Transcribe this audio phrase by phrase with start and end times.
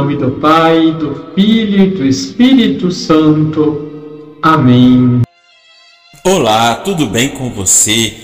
[0.00, 4.38] nome do Pai, do Filho e do Espírito Santo.
[4.40, 5.20] Amém.
[6.24, 8.14] Olá, tudo bem com você?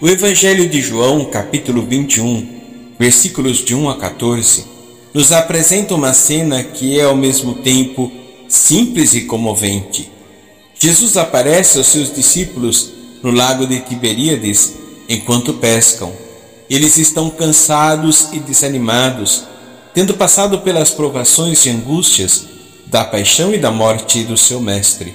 [0.00, 2.48] O Evangelho de João, capítulo 21,
[2.98, 4.64] versículos de 1 a 14,
[5.14, 8.10] nos apresenta uma cena que é ao mesmo tempo
[8.48, 10.10] simples e comovente.
[10.80, 12.90] Jesus aparece aos seus discípulos
[13.22, 14.74] no lago de Tiberíades
[15.08, 16.12] enquanto pescam.
[16.68, 19.44] Eles estão cansados e desanimados,
[19.94, 22.46] tendo passado pelas provações e angústias
[22.86, 25.14] da paixão e da morte do seu Mestre.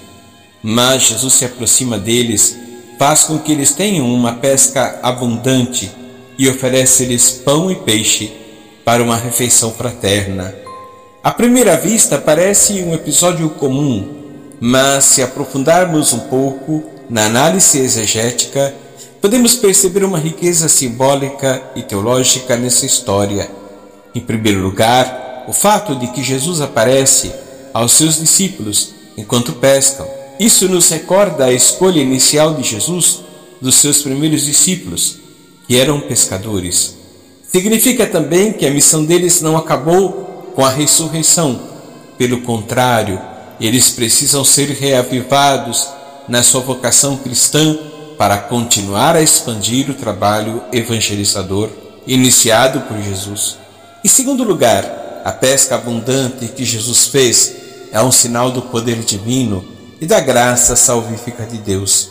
[0.63, 2.57] Mas Jesus se aproxima deles,
[2.97, 5.91] faz com que eles tenham uma pesca abundante
[6.38, 8.33] e oferece-lhes pão e peixe
[8.83, 10.55] para uma refeição fraterna.
[11.23, 14.07] À primeira vista parece um episódio comum,
[14.59, 18.73] mas se aprofundarmos um pouco na análise exegética,
[19.21, 23.49] podemos perceber uma riqueza simbólica e teológica nessa história.
[24.15, 27.31] Em primeiro lugar, o fato de que Jesus aparece
[27.73, 30.07] aos seus discípulos enquanto pescam.
[30.39, 33.22] Isso nos recorda a escolha inicial de Jesus
[33.61, 35.17] dos seus primeiros discípulos,
[35.67, 36.95] que eram pescadores.
[37.52, 41.59] Significa também que a missão deles não acabou com a ressurreição.
[42.17, 43.19] Pelo contrário,
[43.59, 45.88] eles precisam ser reavivados
[46.27, 47.77] na sua vocação cristã
[48.17, 51.69] para continuar a expandir o trabalho evangelizador
[52.07, 53.64] iniciado por Jesus.
[54.06, 57.53] Em segundo lugar, a pesca abundante que Jesus fez
[57.92, 59.66] é um sinal do poder divino
[60.00, 62.09] e da graça salvífica de Deus.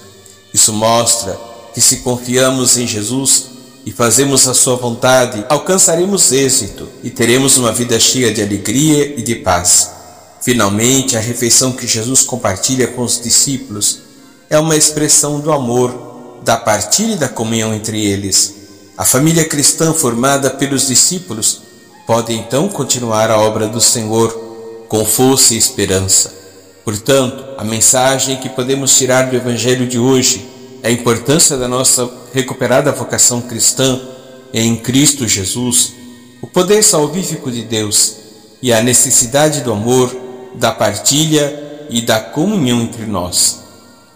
[0.53, 1.39] Isso mostra
[1.73, 3.45] que se confiamos em Jesus
[3.87, 9.23] e fazemos a sua vontade, alcançaremos êxito e teremos uma vida cheia de alegria e
[9.23, 9.93] de paz.
[10.43, 14.01] Finalmente, a refeição que Jesus compartilha com os discípulos
[14.51, 18.53] é uma expressão do amor, da partilha e da comunhão entre eles.
[18.99, 21.63] A família cristã formada pelos discípulos
[22.07, 24.33] pode então continuar a obra do Senhor
[24.89, 26.33] com força e esperança.
[26.85, 30.47] Portanto, a mensagem que podemos tirar do Evangelho de hoje
[30.83, 34.01] é a importância da nossa recuperada vocação cristã
[34.53, 35.95] em Cristo Jesus,
[36.43, 38.17] o poder salvífico de Deus
[38.61, 40.15] e a necessidade do amor,
[40.55, 43.61] da partilha e da comunhão entre nós.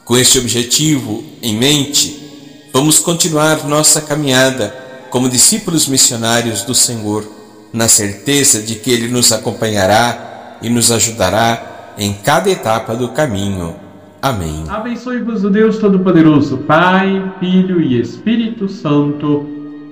[0.04, 4.74] Com este objetivo em mente, vamos continuar nossa caminhada
[5.10, 7.26] como discípulos missionários do Senhor,
[7.72, 13.74] na certeza de que Ele nos acompanhará e nos ajudará em cada etapa do caminho.
[14.20, 14.64] Amém.
[14.68, 19.46] Abençoe-vos o Deus Todo-Poderoso, Pai, Filho e Espírito Santo.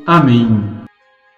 [0.07, 0.76] Amém.